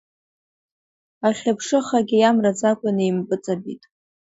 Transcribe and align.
Ахьыԥшыхагьы 1.27 2.17
иамраӡакәа 2.19 2.89
инеимпыҵабеит. 2.91 3.83